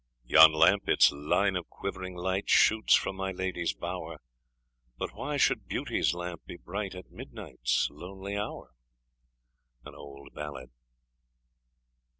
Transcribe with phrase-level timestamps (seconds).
[0.25, 4.19] Yon lamp its line of quivering light Shoots from my lady's bower;
[4.97, 8.71] But why should Beauty's lamp be bright At midnight's lonely hour?
[9.85, 10.71] OLD BALLAD.